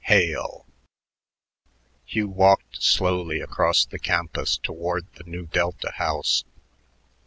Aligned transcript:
Hail!" 0.05 0.65
Hugh 2.05 2.27
walked 2.29 2.81
slowly 2.81 3.39
across 3.39 3.85
the 3.85 3.99
campus 3.99 4.57
toward 4.57 5.05
the 5.13 5.23
Nu 5.25 5.45
Delta 5.45 5.91
house. 5.91 6.43